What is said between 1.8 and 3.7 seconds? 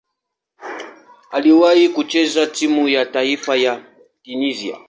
kucheza timu ya taifa